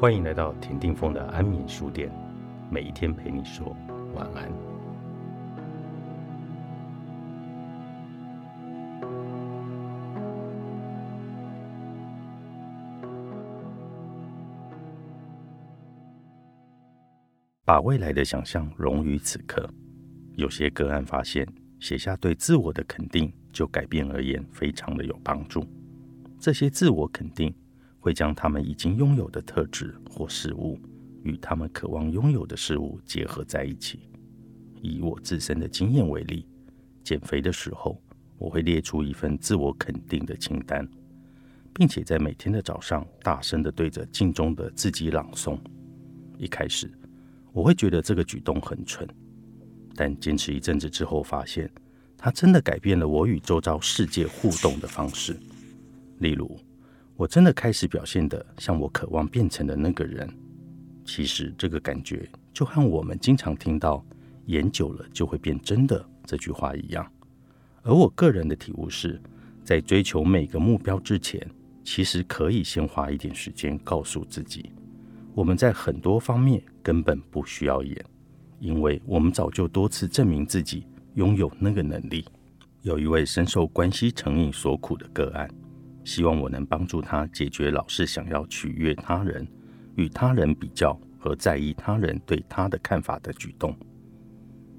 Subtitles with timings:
[0.00, 2.10] 欢迎来到田定峰的安眠书店，
[2.70, 3.76] 每一天陪你说
[4.14, 4.50] 晚安。
[17.62, 19.68] 把未来的想象融于此刻。
[20.34, 21.46] 有些个案发现，
[21.78, 25.62] 写下对自我的肯定，就改变而言非常的有帮助。
[26.38, 27.54] 这些自我肯定。
[28.00, 30.80] 会将他们已经拥有的特质或事物
[31.22, 34.00] 与他们渴望拥有的事物结合在一起。
[34.82, 36.48] 以我自身的经验为例，
[37.04, 38.02] 减肥的时候，
[38.38, 40.88] 我会列出一份自我肯定的清单，
[41.74, 45.58] 并且在每天的早上大声的对着镜中的自己朗诵。
[46.38, 46.90] 一开始，
[47.52, 49.06] 我会觉得这个举动很蠢，
[49.94, 51.70] 但坚持一阵子之后，发现
[52.16, 55.38] 它真的改变了我与周遭世界互动的方式。
[56.20, 56.58] 例如，
[57.20, 60.26] 我真的开始表现的像我渴望变成的那个人。
[61.04, 64.02] 其实这个感觉就和我们经常听到
[64.48, 67.06] “演久了就会变真的”这句话一样。
[67.82, 69.20] 而我个人的体悟是，
[69.62, 71.46] 在追求每个目标之前，
[71.84, 74.70] 其实可以先花一点时间告诉自己，
[75.34, 78.02] 我们在很多方面根本不需要演，
[78.60, 82.24] 因为我们早就多次证明自己拥有那个能力。
[82.80, 85.46] 有一位深受关系成瘾所苦的个案。
[86.10, 89.46] 希望我能帮助他解决老是想要取悦他人、
[89.94, 93.72] 与他人比较和在意他人对他的看法的举动。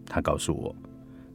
[0.05, 0.75] 他告诉我，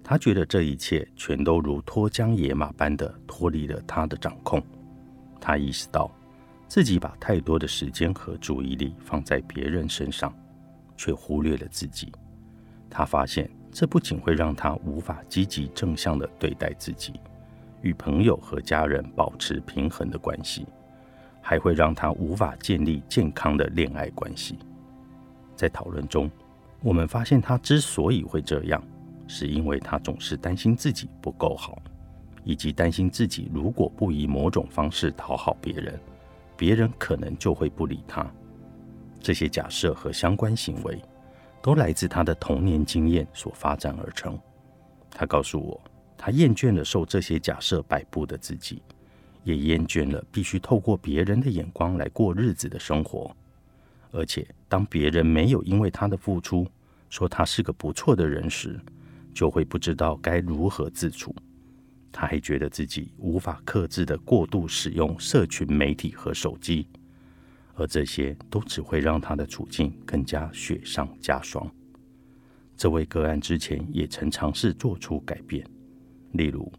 [0.04, 4.62] 他觉得这一切全都如脱缰野马般的脱离了他的掌控。
[5.40, 6.14] 他意识到
[6.68, 10.30] 自己把太多的时间和注意力放在别人身上，
[10.94, 12.12] 却忽略了自己。
[12.90, 17.14] 他发现这不仅会让他无法积极正向的对待自己。
[17.86, 20.66] 与朋友和家人保持平衡的关系，
[21.40, 24.58] 还会让他无法建立健康的恋爱关系。
[25.54, 26.28] 在讨论中，
[26.82, 28.82] 我们发现他之所以会这样，
[29.28, 31.80] 是因为他总是担心自己不够好，
[32.42, 35.96] 以及担心自己如果不以某种方式讨好别人，
[36.56, 38.26] 别人可能就会不理他。
[39.20, 41.00] 这些假设和相关行为，
[41.62, 44.36] 都来自他的童年经验所发展而成。
[45.08, 45.80] 他告诉我。
[46.18, 48.82] 他厌倦了受这些假设摆布的自己，
[49.44, 53.34] 也厌倦了必须透过别人的眼光来过日子的生活。
[54.12, 56.66] 而且，当别人没有因为他的付出
[57.10, 58.80] 说他是个不错的人时，
[59.34, 61.34] 就会不知道该如何自处。
[62.10, 66.88] 他还觉得自己无法克制的过度使用社群媒体和手机，
[67.74, 71.70] 而这些都只会让他的处境更加雪上加霜。
[72.74, 75.66] 这位个案之前也曾尝试做出改变。
[76.36, 76.70] 例如，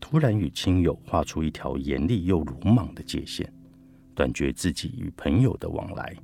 [0.00, 3.52] 突然与亲友画出一条严厉又鲁莽的界限，
[4.14, 6.16] 断绝自己与朋友的往来，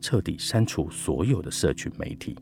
[0.00, 2.36] 彻底删除所有的社群媒体。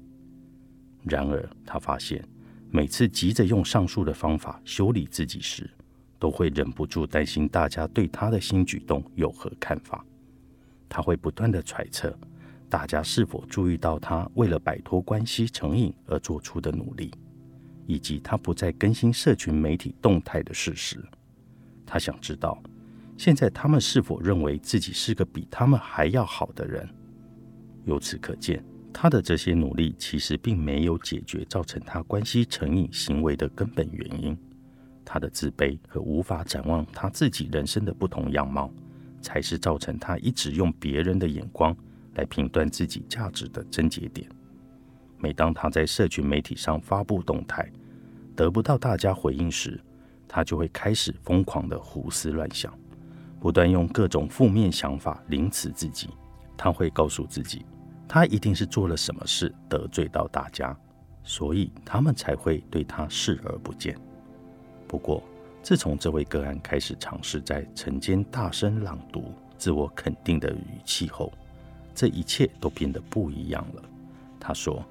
[1.02, 2.26] 然而，他发现
[2.70, 5.70] 每次急着用上述的方法修理自己时，
[6.19, 10.04] 都会忍不住担心大家对他的新举动有何看法。
[10.88, 12.16] 他会不断的揣测
[12.69, 17.12] 大家是否注意到他为了摆脱关系成瘾而做出的努力。
[17.86, 21.02] 以及他不再更新社群媒体动态的事实，
[21.86, 22.60] 他想知道
[23.16, 26.88] 现在他们是否认为自己是个比他们还要好的人。
[27.84, 34.36] 由此可见，他的这些努力其实并没有解决造成他关系成瘾行为的根本原因。
[35.04, 38.69] 他的自卑和无法展望他自己人生的不同样貌，
[39.22, 41.75] 才是造成他一直用别人的眼光
[42.14, 44.28] 来评断自己价值的症结点。
[45.19, 47.71] 每当他在社群媒体上发布动态，
[48.34, 49.81] 得不到大家回应时，
[50.28, 52.72] 他就会开始疯狂的胡思乱想，
[53.41, 56.10] 不断用各种负面想法凌迟自己。
[56.55, 57.65] 他会告诉自己，
[58.06, 60.76] 他一定是做了什么事得罪到大家，
[61.22, 63.99] 所以他们才会对他视而不见。
[64.87, 65.23] 不过，
[65.62, 71.32] 自从这位个案开始尝试在晨间大声朗读自我肯定的语气后，
[71.94, 73.82] 这一切都变得不一样了。
[74.38, 74.85] 他说。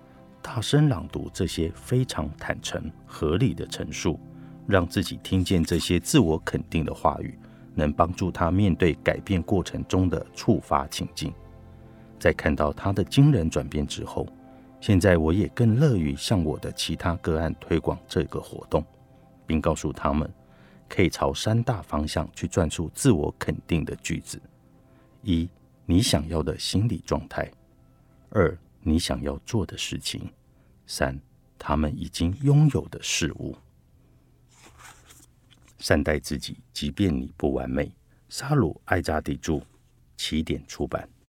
[0.45, 4.19] 大声朗读这些非常坦诚、合理的陈述，
[4.67, 7.35] 让自己听见这些自我肯定的话语，
[7.73, 11.33] 能帮助他面对改变过程中的触发情境。
[12.19, 14.27] 在看到他的惊人转变之后，
[14.79, 18.85] 现在我也更乐于向我的其他个案推广这个活动，
[19.47, 20.31] 并告诉他们，
[20.87, 24.39] 可以朝三大方向去转述自我肯定的句子：
[25.23, 25.49] 一、
[25.87, 27.45] 你想要的心理状态；
[28.29, 28.55] 二、
[28.87, 30.31] 你想要做的事情，
[30.85, 31.19] 三，
[31.57, 33.57] 他们已经拥有的事物。
[35.79, 37.91] 善待自己，即便你不完美。
[38.29, 39.59] 沙鲁·艾扎迪著，
[40.15, 41.09] 起点出版。